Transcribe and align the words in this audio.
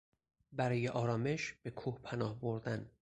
برای 0.51 0.87
آرامش 0.87 1.53
به 1.63 1.71
کوه 1.71 1.99
پناه 2.03 2.39
بردن 2.39 2.91